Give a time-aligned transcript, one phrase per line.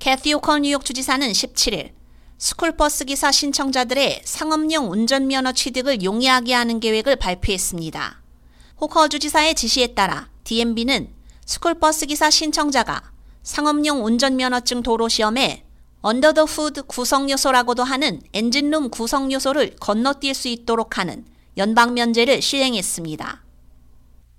[0.00, 1.92] 캐티 오컨 뉴욕 주지사는 17일
[2.38, 8.22] 스쿨버스 기사 신청자들의 상업용 운전면허 취득을 용이하게 하는 계획을 발표했습니다.
[8.80, 11.12] 호컬 주지사의 지시에 따라 DMV는
[11.44, 15.66] 스쿨버스 기사 신청자가 상업용 운전면허증 도로 시험에
[16.00, 21.26] under the hood 구성 요소라고도 하는 엔진룸 구성 요소를 건너뛸 수 있도록 하는
[21.58, 23.44] 연방 면제를 시행했습니다.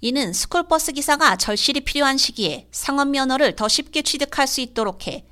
[0.02, 5.24] 이는 스쿨버스 기사가 절실히 필요한 시기에 상업 면허를 더 쉽게 취득할 수 있도록 해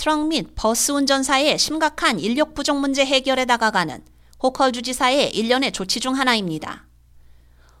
[0.00, 4.02] 트럭 및 버스 운전사의 심각한 인력 부족 문제 해결에 다가가는
[4.42, 6.86] 호컬 주지사의 일련의 조치 중 하나입니다.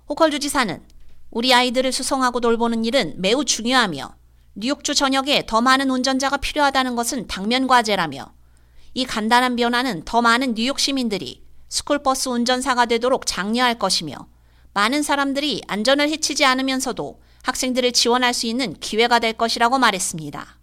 [0.06, 0.82] 호컬 주지사는
[1.30, 4.14] 우리 아이들을 수송하고 돌보는 일은 매우 중요하며
[4.54, 8.34] 뉴욕주 전역에 더 많은 운전자가 필요하다는 것은 당면 과제라며
[8.92, 14.28] 이 간단한 변화는 더 많은 뉴욕 시민들이 스쿨버스 운전사가 되도록 장려할 것이며
[14.74, 20.59] 많은 사람들이 안전을 해치지 않으면서도 학생들을 지원할 수 있는 기회가 될 것이라고 말했습니다.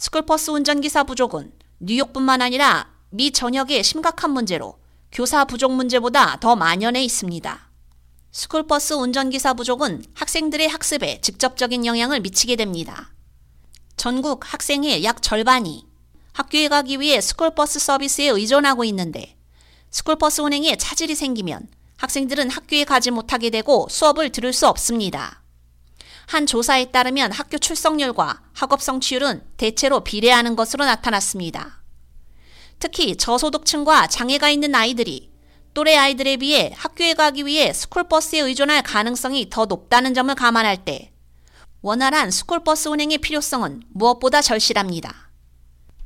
[0.00, 4.78] 스쿨버스 운전기사 부족은 뉴욕뿐만 아니라 미 전역의 심각한 문제로
[5.10, 7.68] 교사 부족 문제보다 더 만연해 있습니다.
[8.30, 13.12] 스쿨버스 운전기사 부족은 학생들의 학습에 직접적인 영향을 미치게 됩니다.
[13.96, 15.84] 전국 학생의 약 절반이
[16.32, 19.36] 학교에 가기 위해 스쿨버스 서비스에 의존하고 있는데
[19.90, 25.42] 스쿨버스 운행에 차질이 생기면 학생들은 학교에 가지 못하게 되고 수업을 들을 수 없습니다.
[26.28, 31.80] 한 조사에 따르면 학교 출석률과 학업 성취율은 대체로 비례하는 것으로 나타났습니다.
[32.78, 35.32] 특히 저소득층과 장애가 있는 아이들이
[35.72, 41.12] 또래 아이들에 비해 학교에 가기 위해 스쿨버스에 의존할 가능성이 더 높다는 점을 감안할 때
[41.80, 45.30] 원활한 스쿨버스 운행의 필요성은 무엇보다 절실합니다.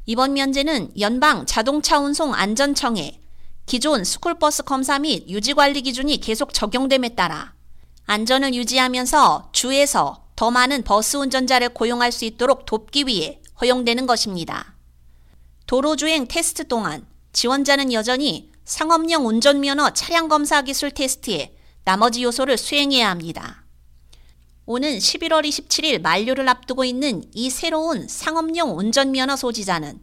[0.07, 3.21] 이번 면제는 연방 자동차 운송 안전청에
[3.67, 7.55] 기존 스쿨버스 검사 및 유지관리 기준이 계속 적용됨에 따라
[8.07, 14.75] 안전을 유지하면서 주에서 더 많은 버스 운전자를 고용할 수 있도록 돕기 위해 허용되는 것입니다.
[15.67, 23.65] 도로주행 테스트 동안 지원자는 여전히 상업용 운전면허 차량 검사 기술 테스트에 나머지 요소를 수행해야 합니다.
[24.67, 30.01] 오는 11월 27일 만료를 앞두고 있는 이 새로운 상업용 운전면허 소지자는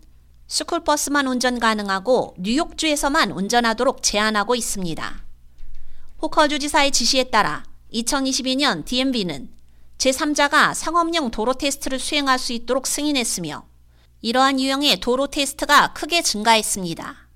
[0.47, 5.23] 스쿨버스만 운전 가능하고 뉴욕주에서만 운전하도록 제한하고 있습니다.
[6.21, 7.63] 호커 주 지사의 지시에 따라
[7.93, 9.49] 2022년 DMV는
[9.97, 13.67] 제3자가 상업용 도로 테스트를 수행할 수 있도록 승인했으며
[14.21, 17.29] 이러한 유형의 도로 테스트가 크게 증가했습니다.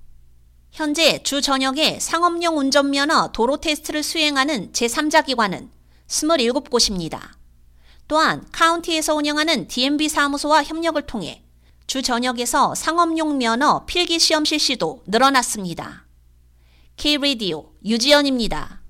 [0.71, 5.69] 현재 주 전역에 상업용 운전면허 도로 테스트를 수행하는 제3자 기관은
[6.07, 7.19] 27곳입니다.
[8.07, 11.43] 또한 카운티에서 운영하는 DMV 사무소와 협력을 통해
[11.87, 16.05] 주 전역에서 상업용 면허 필기 시험 실시도 늘어났습니다.
[16.97, 18.82] K-Radio 유지연입니다.